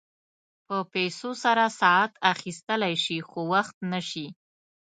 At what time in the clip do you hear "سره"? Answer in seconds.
1.43-1.63